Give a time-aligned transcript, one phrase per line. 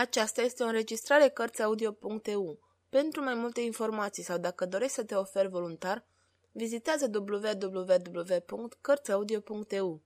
[0.00, 2.58] Aceasta este o înregistrare Cărțiaudio.eu.
[2.88, 6.06] Pentru mai multe informații sau dacă dorești să te oferi voluntar,
[6.52, 10.02] vizitează www.cărțiaudio.eu.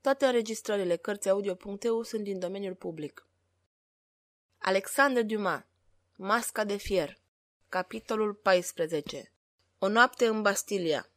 [0.00, 3.26] Toate înregistrările Cărțiaudio.eu sunt din domeniul public.
[4.58, 5.62] Alexandre Dumas
[6.16, 7.18] Masca de fier
[7.68, 9.32] Capitolul 14
[9.78, 11.10] O noapte în Bastilia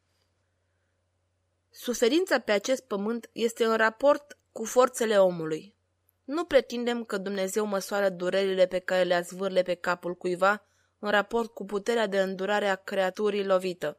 [1.70, 5.76] Suferința pe acest pământ este în raport cu forțele omului.
[6.24, 10.66] Nu pretindem că Dumnezeu măsoară durerile pe care le zvârle pe capul cuiva
[11.00, 13.98] în raport cu puterea de îndurare a creaturii lovită.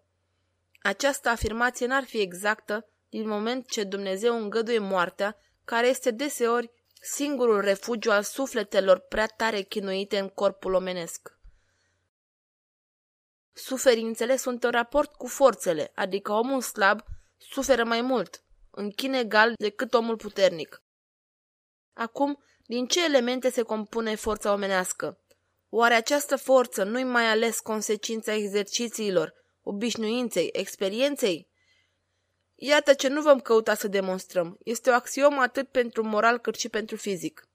[0.83, 7.61] Această afirmație n-ar fi exactă din moment ce Dumnezeu îngăduie moartea, care este deseori singurul
[7.61, 11.39] refugiu al sufletelor prea tare chinuite în corpul omenesc.
[13.53, 17.01] Suferințele sunt în raport cu forțele, adică omul slab
[17.37, 20.84] suferă mai mult, în chin egal decât omul puternic.
[21.95, 25.19] Acum, din ce elemente se compune forța omenească?
[25.69, 31.49] Oare această forță nu-i mai ales consecința exercițiilor, obișnuinței, experienței?
[32.55, 34.59] Iată ce nu vom căuta să demonstrăm.
[34.65, 37.49] Este o axiomă atât pentru moral cât și pentru fizic.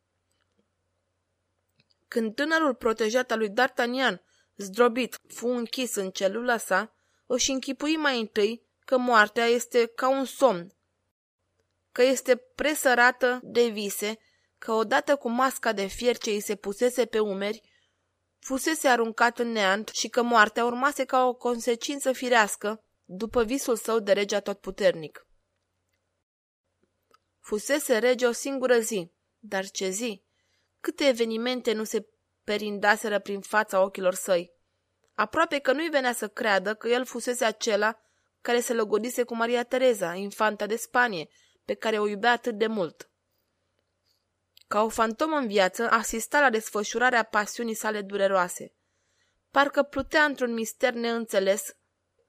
[2.07, 4.21] Când tânărul protejat al lui D'Artagnan,
[4.55, 6.93] zdrobit, fu închis în celula sa,
[7.25, 10.73] își închipui mai întâi că moartea este ca un somn,
[11.91, 14.19] că este presărată de vise
[14.59, 17.61] că odată cu masca de fier ce îi se pusese pe umeri,
[18.39, 23.99] fusese aruncat în neant și că moartea urmase ca o consecință firească după visul său
[23.99, 25.27] de rege atotputernic.
[27.39, 30.23] Fusese rege o singură zi, dar ce zi!
[30.79, 32.07] Câte evenimente nu se
[32.43, 34.51] perindaseră prin fața ochilor săi!
[35.13, 37.99] Aproape că nu-i venea să creadă că el fusese acela
[38.41, 41.29] care se logodise cu Maria Tereza, infanta de Spanie,
[41.65, 43.09] pe care o iubea atât de mult.
[44.69, 48.73] Ca o fantomă în viață, asista la desfășurarea pasiunii sale dureroase.
[49.51, 51.75] Parcă plutea într-un mister neînțeles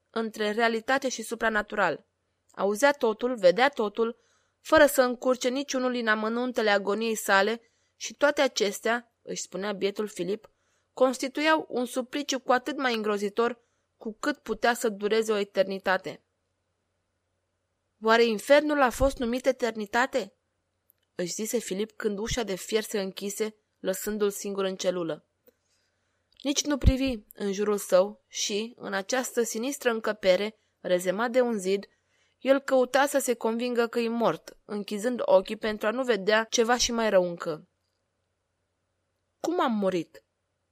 [0.09, 2.05] între realitate și supranatural.
[2.51, 4.19] Auzea totul, vedea totul,
[4.59, 7.61] fără să încurce niciunul din amănuntele agoniei sale
[7.95, 10.49] și toate acestea, își spunea bietul Filip,
[10.93, 13.59] constituiau un supliciu cu atât mai îngrozitor
[13.97, 16.23] cu cât putea să dureze o eternitate.
[18.03, 20.35] Oare infernul a fost numit eternitate?
[21.21, 25.25] Își zise Filip când ușa de fier se închise, lăsându-l singur în celulă.
[26.41, 31.85] Nici nu privi în jurul său și, în această sinistră încăpere, rezemat de un zid,
[32.39, 36.77] el căuta să se convingă că e mort, închizând ochii pentru a nu vedea ceva
[36.77, 37.67] și mai rău încă.
[39.39, 40.23] Cum am murit?"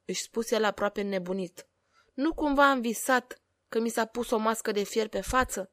[0.05, 1.67] își spuse el aproape nebunit.
[2.13, 5.71] Nu cumva am visat că mi s-a pus o mască de fier pe față?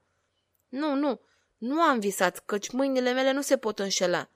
[0.69, 1.21] Nu, nu,
[1.57, 4.31] nu am visat, căci mâinile mele nu se pot înșela.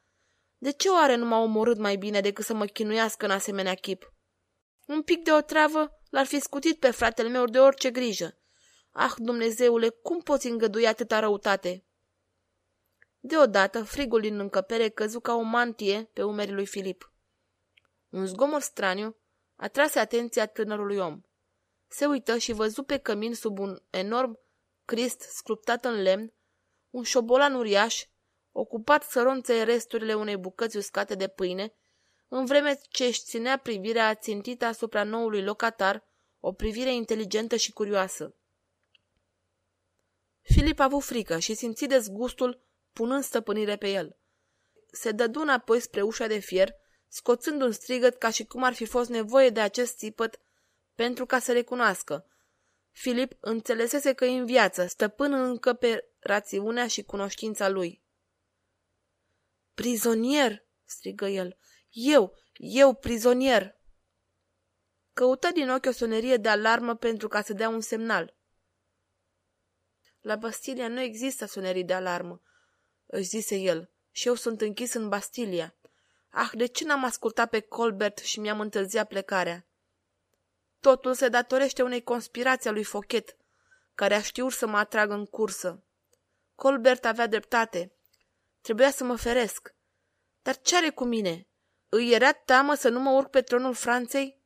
[0.62, 4.12] De ce oare nu m-a omorât mai bine decât să mă chinuiască în asemenea chip?
[4.86, 8.38] Un pic de o travă l-ar fi scutit pe fratele meu de orice grijă.
[8.90, 11.84] Ah, Dumnezeule, cum poți îngădui atâta răutate?
[13.18, 17.12] Deodată, frigul din încăpere căzu ca o mantie pe umerii lui Filip.
[18.08, 19.16] Un zgomot straniu
[19.56, 21.20] atrase atenția tânărului om.
[21.86, 24.38] Se uită și văzu pe cămin sub un enorm
[24.84, 26.34] crist sculptat în lemn,
[26.90, 28.04] un șobolan uriaș
[28.52, 31.74] ocupat să ronțe resturile unei bucăți uscate de pâine,
[32.28, 36.04] în vreme ce își ținea privirea țintită asupra noului locatar,
[36.40, 38.34] o privire inteligentă și curioasă.
[40.40, 42.62] Filip a avut frică și simți dezgustul
[42.92, 44.16] punând stăpânire pe el.
[44.92, 46.74] Se dădu înapoi spre ușa de fier,
[47.08, 50.40] scoțând un strigăt ca și cum ar fi fost nevoie de acest țipăt
[50.94, 52.26] pentru ca să recunoască.
[52.90, 57.99] Filip înțelesese că e în viață, stăpân încă pe rațiunea și cunoștința lui.
[59.74, 61.58] Prizonier!" strigă el.
[61.90, 63.78] Eu, eu, prizonier!"
[65.12, 68.36] Căută din ochi o sonerie de alarmă pentru ca să dea un semnal.
[70.20, 72.42] La Bastilia nu există sonerii de alarmă,
[73.06, 75.74] își zise el, și eu sunt închis în Bastilia.
[76.28, 79.66] Ah, de ce n-am ascultat pe Colbert și mi-am întârziat plecarea?
[80.80, 83.36] Totul se datorește unei conspirații a lui Fochet,
[83.94, 85.84] care a știut să mă atragă în cursă.
[86.54, 87.92] Colbert avea dreptate.
[88.60, 89.74] Trebuia să mă feresc.
[90.42, 91.48] Dar ce are cu mine?
[91.88, 94.42] Îi era teamă să nu mă urc pe tronul Franței?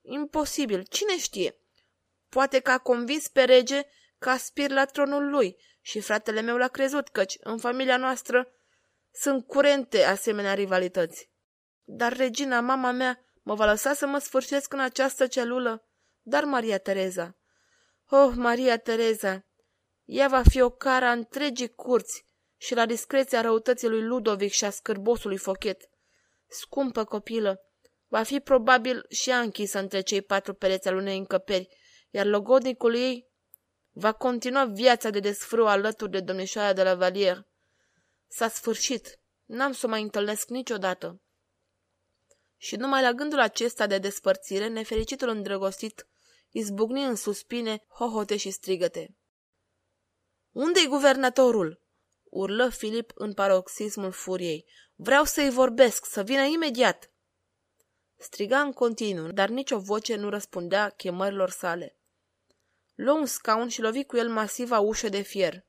[0.00, 0.82] Imposibil.
[0.82, 1.58] Cine știe?
[2.28, 3.82] Poate că a convins pe rege
[4.18, 8.52] că aspir la tronul lui și fratele meu l-a crezut, căci în familia noastră
[9.12, 11.30] sunt curente asemenea rivalități.
[11.84, 15.88] Dar regina, mama mea, mă va lăsa să mă sfârșesc în această celulă?
[16.22, 17.34] Dar Maria Tereza...
[18.12, 19.44] Oh, Maria Tereza!
[20.04, 22.29] Ea va fi o cara a întregii curți
[22.60, 25.88] și la discreția răutății lui Ludovic și a scârbosului Fochet.
[26.46, 27.60] Scumpă copilă,
[28.08, 31.68] Va fi probabil și ea închisă între cei patru pereți al unei încăperi,
[32.10, 33.28] iar logodnicul ei
[33.90, 37.46] va continua viața de desfrâu alături de domnișoara de la Valier.
[38.26, 39.20] S-a sfârșit.
[39.44, 41.22] N-am să o mai întâlnesc niciodată.
[42.56, 46.06] Și numai la gândul acesta de despărțire, nefericitul îndrăgostit
[46.50, 49.16] izbucni în suspine, hohote și strigăte.
[50.50, 51.80] Unde-i guvernatorul?"
[52.30, 54.66] Urlă Filip în paroxismul furiei.
[54.94, 57.10] Vreau să-i vorbesc, să vină imediat!"
[58.16, 61.98] Striga în continuu, dar nicio voce nu răspundea chemărilor sale.
[62.94, 65.64] Luă un scaun și lovi cu el masiva ușă de fier.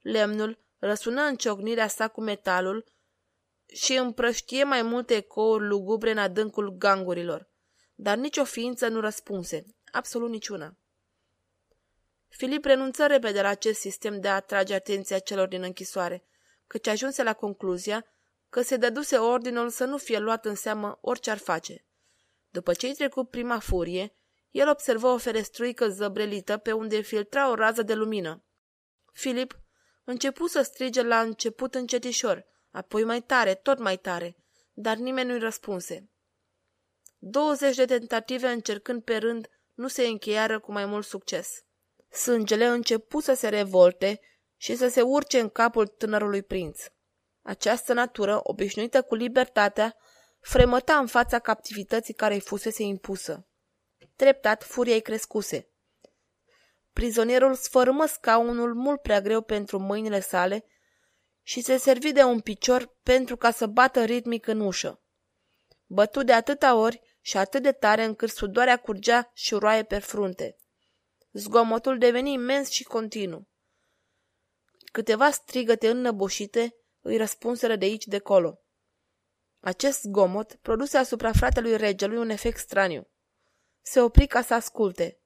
[0.00, 2.84] Lemnul răsună în ciocnirea sa cu metalul
[3.66, 7.50] și împrăștie mai multe ecouri lugubre în adâncul gangurilor,
[7.94, 10.78] dar nicio ființă nu răspunse, absolut niciuna.
[12.36, 16.24] Filip renunță repede la acest sistem de a atrage atenția celor din închisoare,
[16.66, 18.06] căci ajunse la concluzia
[18.48, 21.84] că se dăduse ordinul să nu fie luat în seamă orice ar face.
[22.50, 24.14] După ce i trecut prima furie,
[24.50, 28.44] el observă o ferestruică zăbrelită pe unde filtra o rază de lumină.
[29.12, 29.58] Filip
[30.04, 34.36] începu să strige la început încetișor, apoi mai tare, tot mai tare,
[34.72, 36.10] dar nimeni nu-i răspunse.
[37.18, 41.64] Douăzeci de tentative încercând pe rând nu se încheiară cu mai mult succes.
[42.14, 44.20] Sângele începu să se revolte
[44.56, 46.80] și să se urce în capul tânărului prinț.
[47.42, 49.96] Această natură, obișnuită cu libertatea,
[50.40, 53.46] fremăta în fața captivității care îi fusese impusă.
[54.16, 55.68] Treptat, furia îi crescuse.
[56.92, 60.64] Prizonierul sfărâmă scaunul mult prea greu pentru mâinile sale
[61.42, 65.02] și se servi de un picior pentru ca să bată ritmic în ușă.
[65.86, 70.56] Bătu de atâta ori și atât de tare încât sudoarea curgea și roaie pe frunte.
[71.36, 73.48] Zgomotul deveni imens și continuu.
[74.92, 78.58] Câteva strigăte înnăbușite îi răspunseră de aici de colo.
[79.60, 83.08] Acest zgomot produse asupra fratelui regelui un efect straniu.
[83.82, 85.18] Se opri ca să asculte.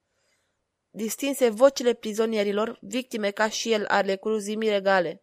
[0.91, 5.23] Distinse vocile prizonierilor, victime ca și el ale cruzimii regale.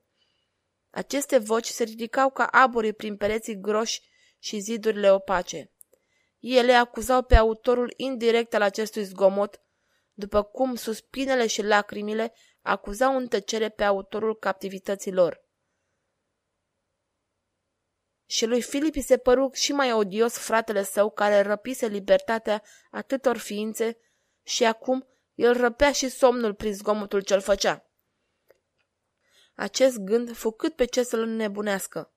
[0.90, 4.02] Aceste voci se ridicau ca aburi prin pereții groși
[4.40, 5.72] și zidurile opace.
[6.40, 9.60] Ele acuzau pe autorul indirect al acestui zgomot,
[10.18, 15.44] după cum suspinele și lacrimile acuzau în tăcere pe autorul captivității lor.
[18.26, 23.98] Și lui Filip se păru și mai odios fratele său care răpise libertatea atâtor ființe
[24.44, 27.90] și acum el răpea și somnul prin zgomotul ce-l făcea.
[29.56, 32.14] Acest gând fu cât pe ce să-l înnebunească.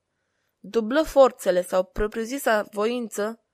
[0.59, 3.45] Dublă forțele sau propriu-zisa voință,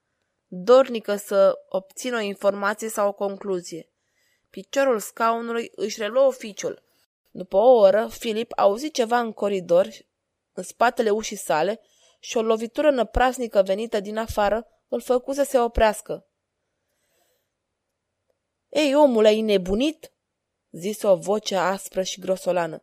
[0.46, 3.94] dornică să obțină o informație sau o concluzie.
[4.54, 6.82] Piciorul scaunului își reluă oficiul.
[7.30, 9.88] După o oră, Filip auzi ceva în coridor,
[10.52, 11.80] în spatele ușii sale,
[12.18, 16.26] și o lovitură năprasnică venită din afară îl făcu să se oprească.
[18.68, 20.12] Ei, omul, ai nebunit?"
[20.70, 22.82] zise o voce aspră și grosolană.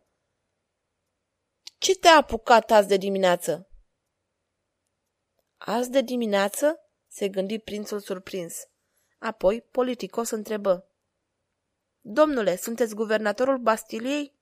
[1.77, 3.69] Ce te-a apucat azi de dimineață?"
[5.57, 8.67] Azi de dimineață?" se gândi prințul surprins.
[9.19, 10.90] Apoi, politicos întrebă.
[12.03, 14.39] Domnule, sunteți guvernatorul Bastiliei?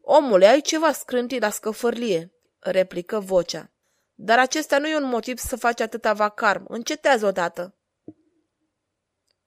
[0.00, 3.72] Omule, ai ceva scrântit la scăfărlie, replică vocea.
[4.14, 6.64] Dar acesta nu e un motiv să faci atâta vacarm.
[6.68, 7.78] Încetează odată.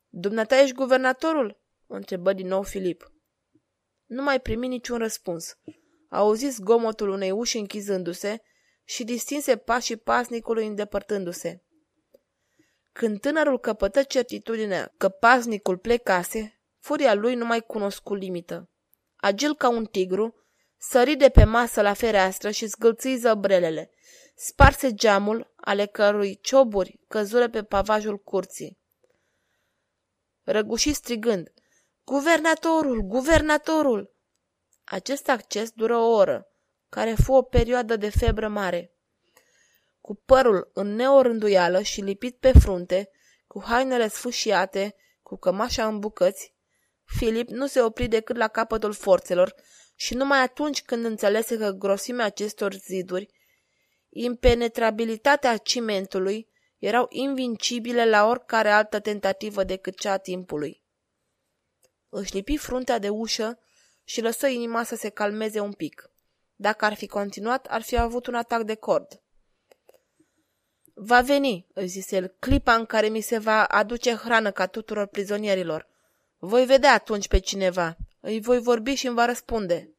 [0.07, 1.60] Dumneata ești guvernatorul?
[1.88, 3.12] întrebă din nou Filip.
[4.05, 5.57] Nu mai primi niciun răspuns.
[6.10, 8.41] Auzi zgomotul unei uși închizându-se
[8.84, 11.66] și distinse pașii pasnicului îndepărtându-se.
[12.98, 18.70] Când tânărul căpătă certitudinea că pasnicul plecase, furia lui nu mai cunoscu limită.
[19.16, 20.36] Agil ca un tigru,
[20.77, 23.92] sări de pe masă la fereastră și zgâlții zăbrelele.
[24.36, 28.80] Sparse geamul, ale cărui cioburi căzură pe pavajul curții.
[30.44, 31.54] Răguși strigând,
[32.04, 33.01] Guvernatorul!
[33.01, 34.16] Guvernatorul!
[34.84, 36.48] Acest acces dură o oră,
[36.89, 38.97] care fu o perioadă de febră mare.
[40.07, 43.09] Cu părul în neorânduială și lipit pe frunte,
[43.47, 46.53] cu hainele sfâșiate, cu cămașa în bucăți,
[47.03, 49.55] Filip nu se opri decât la capătul forțelor
[49.95, 53.27] și numai atunci când înțelese că grosimea acestor ziduri,
[54.09, 56.47] impenetrabilitatea cimentului,
[56.77, 60.83] erau invincibile la oricare altă tentativă decât cea a timpului.
[62.09, 63.59] Își lipi fruntea de ușă
[64.03, 66.11] și lăsă inima să se calmeze un pic.
[66.55, 69.21] Dacă ar fi continuat, ar fi avut un atac de cord.
[71.00, 75.06] Va veni, îi zise el, clipa în care mi se va aduce hrană ca tuturor
[75.06, 75.88] prizonierilor.
[76.38, 77.98] Voi vedea atunci pe cineva.
[78.20, 79.92] Îi voi vorbi și îmi va răspunde.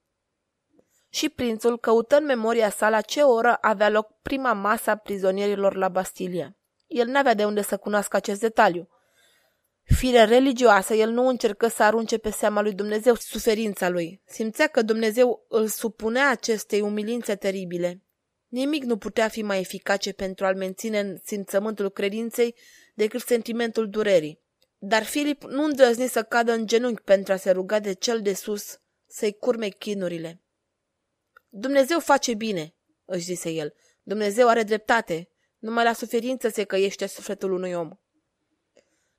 [1.10, 5.76] și prințul căută în memoria sa la ce oră avea loc prima masă a prizonierilor
[5.76, 6.56] la Bastilia.
[6.86, 8.88] El n-avea de unde să cunoască acest detaliu.
[9.82, 14.22] Fire religioasă, el nu încercă să arunce pe seama lui Dumnezeu suferința lui.
[14.26, 18.02] Simțea că Dumnezeu îl supunea acestei umilințe teribile.
[18.48, 22.54] Nimic nu putea fi mai eficace pentru a-l menține în simțământul credinței
[22.94, 24.40] decât sentimentul durerii.
[24.78, 28.34] Dar Filip nu îndrăzni să cadă în genunchi pentru a se ruga de cel de
[28.34, 30.42] sus să-i curme chinurile.
[31.48, 32.74] Dumnezeu face bine,
[33.04, 33.74] își zise el.
[34.02, 35.28] Dumnezeu are dreptate.
[35.58, 37.90] Numai la suferință se căiește sufletul unui om.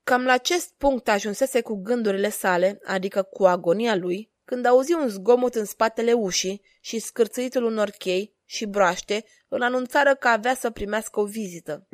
[0.04, 5.08] Cam la acest punct ajunsese cu gândurile sale, adică cu agonia lui, când auzi un
[5.08, 10.70] zgomot în spatele ușii și scârțâitul unor chei și broaște îl anunțară că avea să
[10.70, 11.88] primească o vizită.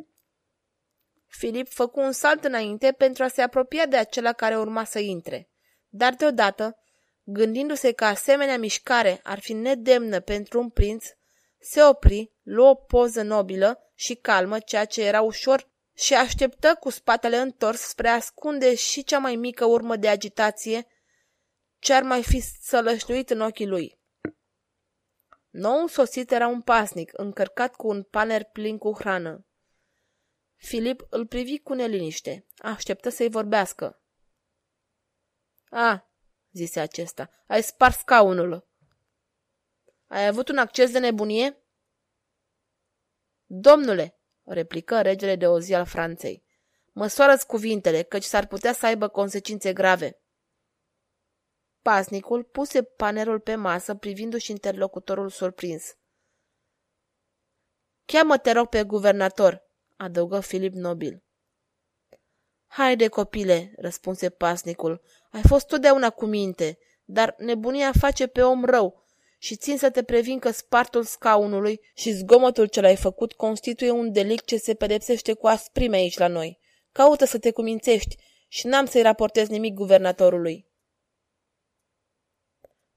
[1.27, 5.49] Filip făcu un salt înainte pentru a se apropia de acela care urma să intre,
[5.87, 6.77] dar deodată,
[7.23, 11.05] gândindu-se că asemenea mișcare ar fi nedemnă pentru un prinț,
[11.59, 16.89] se opri, luă o poză nobilă și calmă, ceea ce era ușor, și așteptă cu
[16.89, 20.87] spatele întors spre a ascunde și cea mai mică urmă de agitație
[21.79, 23.97] ce ar mai fi sălășluit în ochii lui.
[25.57, 29.45] Nou sosit era un pasnic, încărcat cu un paner plin cu hrană.
[30.55, 32.45] Filip îl privi cu neliniște.
[32.57, 34.01] Așteptă să-i vorbească.
[35.69, 36.09] A,
[36.51, 38.67] zise acesta, ai spart scaunul.
[40.07, 41.63] Ai avut un acces de nebunie?
[43.45, 46.43] Domnule, replică regele de o zi al Franței,
[46.91, 50.21] măsoară-ți cuvintele, căci s-ar putea să aibă consecințe grave.
[51.87, 55.97] Pasnicul puse panerul pe masă, privindu-și interlocutorul surprins.
[58.05, 61.23] Cheamă, te rog, pe guvernator, adăugă Filip Nobil.
[62.67, 65.01] Haide, copile, răspunse pasnicul,
[65.31, 69.05] ai fost totdeauna cu minte, dar nebunia face pe om rău
[69.37, 74.11] și țin să te previn că spartul scaunului și zgomotul ce l-ai făcut constituie un
[74.11, 76.59] delict ce se pedepsește cu asprime aici la noi.
[76.91, 78.15] Caută să te cumințești
[78.47, 80.66] și n-am să-i raportez nimic guvernatorului.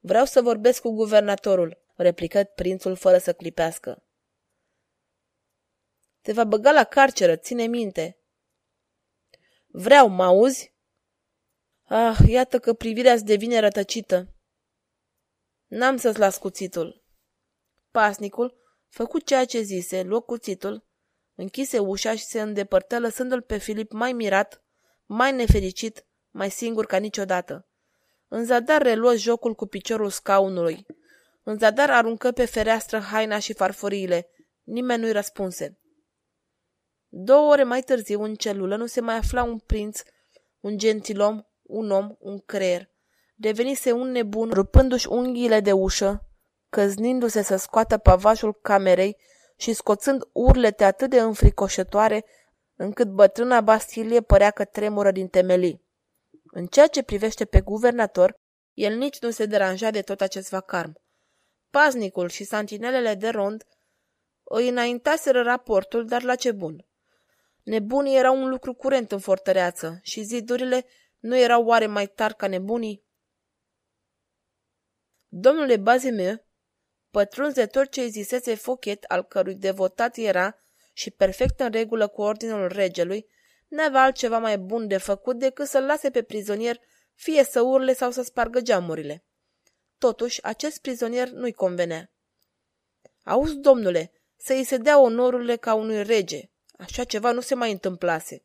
[0.00, 4.04] Vreau să vorbesc cu guvernatorul, replică prințul fără să clipească.
[6.20, 8.18] Te va băga la carceră, ține minte.
[9.66, 10.74] Vreau, mă auzi?
[11.82, 14.34] Ah, iată că privirea îți devine rătăcită.
[15.66, 17.04] N-am să-ți las cuțitul.
[17.90, 18.56] Pasnicul
[18.88, 20.88] făcu ceea ce zise, luă cuțitul,
[21.34, 24.64] închise ușa și se îndepărtă lăsându-l pe Filip mai mirat,
[25.04, 27.69] mai nefericit, mai singur ca niciodată.
[28.32, 30.86] În zadar reluă jocul cu piciorul scaunului.
[31.42, 34.28] În zadar aruncă pe fereastră haina și farfuriile.
[34.62, 35.78] Nimeni nu-i răspunse.
[37.08, 40.02] Două ore mai târziu, în celulă, nu se mai afla un prinț,
[40.60, 42.90] un gentilom, un om, un creier.
[43.34, 46.28] Devenise un nebun, rupându-și unghiile de ușă,
[46.68, 49.16] căznindu-se să scoată pavajul camerei
[49.56, 52.24] și scoțând urlete atât de înfricoșătoare,
[52.76, 55.88] încât bătrâna Bastilie părea că tremură din temelii.
[56.50, 58.34] În ceea ce privește pe guvernator,
[58.72, 61.00] el nici nu se deranja de tot acest vacarm.
[61.70, 63.66] Paznicul și santinelele de rond
[64.42, 66.84] îi înaintaseră raportul, dar la ce bun.
[67.62, 70.86] Nebunii erau un lucru curent în fortăreață și zidurile
[71.18, 73.04] nu erau oare mai tari ca nebunii?
[75.28, 76.44] Domnule Bazimeu,
[77.10, 82.22] pătrunz de tot ce zisese Fochet, al cărui devotat era și perfect în regulă cu
[82.22, 83.26] ordinul regelui,
[83.70, 86.80] n-avea altceva mai bun de făcut decât să-l lase pe prizonier
[87.14, 89.24] fie să urle sau să spargă geamurile.
[89.98, 92.12] Totuși, acest prizonier nu-i convenea.
[93.24, 96.50] Auzi, domnule, să-i se dea onorurile ca unui rege.
[96.78, 98.44] Așa ceva nu se mai întâmplase.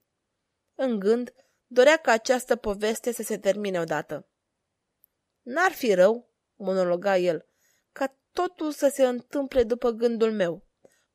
[0.76, 1.34] În gând,
[1.68, 4.28] dorea ca această poveste să se termine odată.
[5.42, 7.46] N-ar fi rău, monologa el,
[7.92, 10.66] ca totul să se întâmple după gândul meu.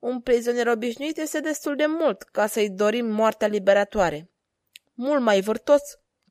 [0.01, 4.31] Un prizonier obișnuit este destul de mult ca să-i dorim moartea liberatoare.
[4.95, 5.83] Mult mai vârtos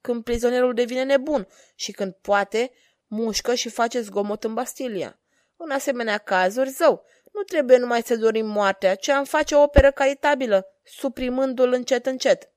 [0.02, 2.72] când prizonierul devine nebun și când poate,
[3.08, 5.20] mușcă și face zgomot în Bastilia.
[5.58, 9.92] În asemenea cazuri, zău, nu trebuie numai să dorim moartea, ci am face o operă
[9.92, 12.52] caritabilă, suprimându-l încet încet.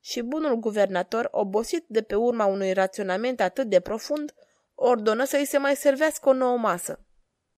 [0.00, 4.34] Și bunul guvernator, obosit de pe urma unui raționament atât de profund,
[4.74, 7.00] ordonă să-i se mai servească o nouă masă.